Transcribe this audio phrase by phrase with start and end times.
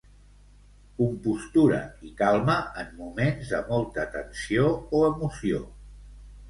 [1.01, 5.63] Compostura i calma en moments de molta tensió o emoció.